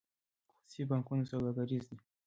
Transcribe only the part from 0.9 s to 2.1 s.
بانکونه سوداګریز دي